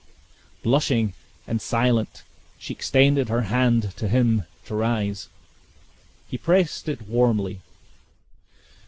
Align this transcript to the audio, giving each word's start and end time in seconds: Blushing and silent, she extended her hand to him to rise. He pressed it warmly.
Blushing 0.63 1.13
and 1.45 1.61
silent, 1.61 2.23
she 2.57 2.73
extended 2.73 3.29
her 3.29 3.43
hand 3.43 3.93
to 3.97 4.07
him 4.07 4.45
to 4.65 4.73
rise. 4.73 5.29
He 6.27 6.39
pressed 6.39 6.89
it 6.89 7.07
warmly. 7.07 7.61